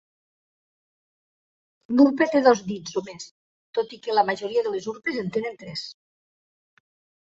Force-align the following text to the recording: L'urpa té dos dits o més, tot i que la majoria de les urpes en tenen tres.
L'urpa 1.99 2.29
té 2.33 2.43
dos 2.49 2.65
dits 2.71 2.99
o 3.03 3.05
més, 3.11 3.29
tot 3.81 3.97
i 3.99 4.03
que 4.09 4.19
la 4.19 4.27
majoria 4.35 4.69
de 4.69 4.77
les 4.77 4.93
urpes 4.97 5.25
en 5.25 5.35
tenen 5.41 5.65
tres. 5.65 5.89